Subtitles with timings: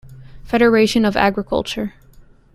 [0.45, 1.93] Federation of Agriculture.